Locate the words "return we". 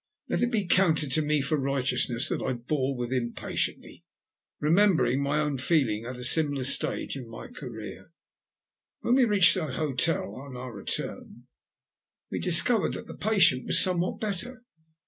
10.73-12.39